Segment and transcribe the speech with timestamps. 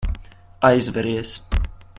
[0.69, 1.31] Aizveries.